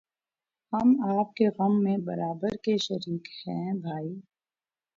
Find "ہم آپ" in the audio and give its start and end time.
0.73-1.33